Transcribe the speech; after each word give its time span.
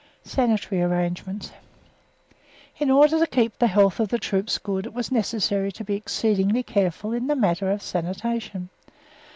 SANITARY 0.23 0.81
ARRANGEMENTS 0.81 1.51
In 2.79 2.89
order 2.89 3.19
to 3.19 3.27
keep 3.27 3.59
the 3.59 3.67
health 3.67 3.99
of 3.99 4.07
the 4.09 4.17
troops 4.17 4.57
good 4.57 4.87
it 4.87 4.95
was 4.95 5.11
necessary 5.11 5.71
to 5.73 5.83
be 5.83 5.93
exceedingly 5.93 6.63
careful 6.63 7.13
in 7.13 7.27
the 7.27 7.35
matter 7.35 7.69
of 7.69 7.83
sanitation. 7.83 8.69